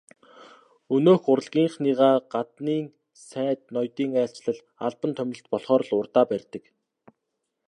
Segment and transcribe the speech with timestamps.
[0.95, 2.85] Өнөөх урлагийнхныгаа гаднын
[3.27, 6.63] сайд ноёдын айлчлал, албан томилолт болохоор л урдаа барьдаг.